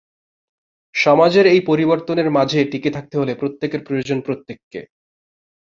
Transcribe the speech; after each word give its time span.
সমাজের 0.95 1.45
এই 1.47 1.61
পরিবর্তনের 1.61 2.29
মাঝে 2.31 2.59
টিকে 2.65 2.89
থাকতে 2.91 3.15
হলে 3.17 3.33
প্রত্যেকের 3.35 3.81
প্রয়োজন 3.85 4.17
প্রত্যেককে। 4.21 4.81